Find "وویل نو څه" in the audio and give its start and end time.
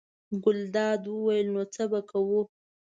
1.07-1.83